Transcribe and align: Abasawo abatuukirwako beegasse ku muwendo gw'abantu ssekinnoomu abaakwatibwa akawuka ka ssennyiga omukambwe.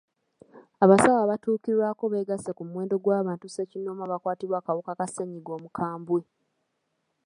Abasawo 0.83 1.17
abatuukirwako 1.21 2.03
beegasse 2.11 2.49
ku 2.57 2.63
muwendo 2.69 2.95
gw'abantu 3.03 3.45
ssekinnoomu 3.49 4.01
abaakwatibwa 4.03 4.57
akawuka 4.59 4.91
ka 4.99 5.05
ssennyiga 5.07 5.51
omukambwe. 5.59 6.21